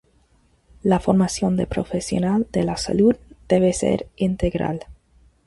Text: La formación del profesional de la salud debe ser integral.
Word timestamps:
La 0.81 0.99
formación 0.99 1.57
del 1.57 1.67
profesional 1.67 2.47
de 2.51 2.63
la 2.63 2.75
salud 2.75 3.15
debe 3.47 3.71
ser 3.71 4.07
integral. 4.15 4.87